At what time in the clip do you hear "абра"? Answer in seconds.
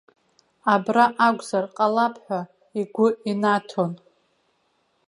0.73-1.05